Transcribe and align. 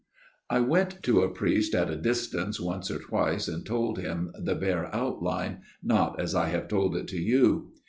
"I 0.57 0.61
went 0.61 1.03
to 1.03 1.21
a 1.21 1.29
priest 1.29 1.75
at 1.75 1.91
a 1.91 1.95
distance 1.95 2.59
once 2.59 2.89
or 2.89 2.97
twice 2.97 3.47
and 3.47 3.63
told 3.63 3.99
him 3.99 4.31
the 4.33 4.55
bare 4.55 4.89
outline 4.95 5.61
not 5.83 6.19
as 6.19 6.33
I 6.33 6.47
have 6.47 6.67
told 6.67 6.95
it 6.95 7.07
to 7.09 7.19
you. 7.21 7.73